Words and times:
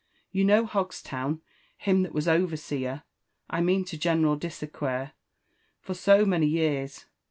You 0.31 0.45
know 0.45 0.65
Hogstown? 0.65 1.41
him 1.77 2.01
that 2.01 2.11
was 2.11 2.27
overseer, 2.27 3.03
I 3.51 3.61
mean, 3.61 3.85
to 3.85 3.99
General 3.99 4.35
Dissequeur, 4.35 5.11
for 5.79 5.93
so 5.93 6.25
many 6.25 6.47
years. 6.47 7.05